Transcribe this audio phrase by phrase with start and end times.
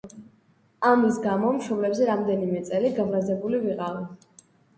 [0.91, 4.05] ამის გამო მშობლებზე რამდენიმე წელი გაბრაზებული ვიყავი.